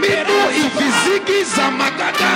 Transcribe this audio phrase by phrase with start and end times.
[0.00, 2.32] mibu ivizigi za magada.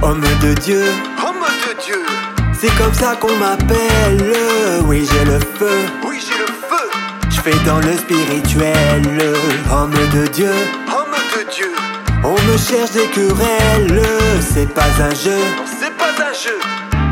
[0.00, 0.84] Homme de Dieu,
[1.22, 2.02] homme de Dieu,
[2.58, 4.34] c'est comme ça qu'on m'appelle.
[4.84, 6.90] Oui, j'ai le feu, oui, j'ai le feu.
[7.30, 9.02] Je fais dans le spirituel,
[9.70, 10.52] homme de Dieu,
[10.88, 11.72] homme de Dieu.
[12.24, 14.02] On me cherche des querelles,
[14.40, 15.38] c'est pas un jeu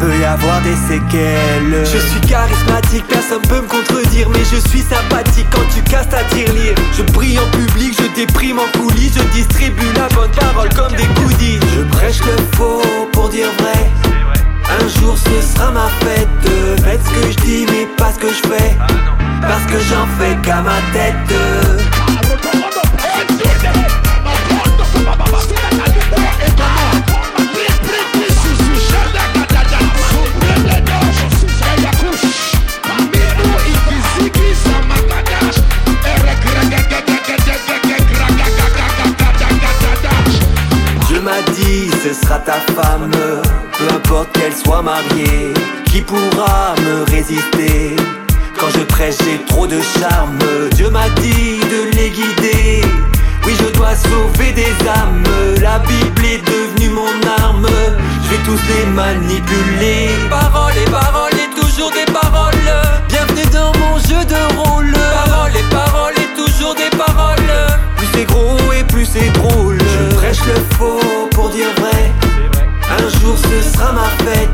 [0.00, 1.84] peut y avoir des séquelles.
[1.84, 6.24] Je suis charismatique, personne peut me contredire, mais je suis sympathique quand tu casses ta
[6.24, 6.74] tirelire.
[6.96, 11.06] Je brille en public, je déprime en coulisses, je distribue la bonne parole comme des
[11.20, 11.58] goodies.
[11.76, 13.90] Je prêche le faux pour dire vrai.
[14.80, 16.28] Un jour ce sera ma fête.
[16.82, 18.76] Faites ce que je dis, mais pas ce que je fais.
[19.40, 21.85] Parce que j'en fais qu'à ma tête.
[41.08, 43.10] Dieu m'a dit, ce sera ta femme,
[43.78, 45.54] peu importe qu'elle soit mariée,
[45.86, 47.96] qui pourra me résister.
[48.58, 50.38] Quand je prêche, j'ai trop de charme,
[50.72, 52.82] Dieu m'a dit de les guider.
[53.44, 55.24] Oui, je dois sauver des âmes,
[55.62, 57.12] la Bible est devenue mon
[57.44, 57.66] arme,
[58.24, 60.08] je vais tous les manipuler.
[60.28, 62.72] Paroles et paroles et toujours des paroles,
[63.08, 63.95] bienvenue dans mon
[69.04, 69.32] c'est.
[69.78, 71.00] Je prêche le faux
[71.32, 72.12] pour dire vrai.
[72.88, 74.45] Un jour ce sera ma fête